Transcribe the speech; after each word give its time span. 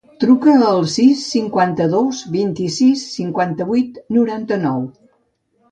Truca 0.21 0.53
al 0.69 0.79
sis, 0.93 1.19
cinquanta-dos, 1.33 2.23
vint-i-sis, 2.37 3.07
cinquanta-vuit, 3.19 4.05
noranta-nou. 4.19 4.87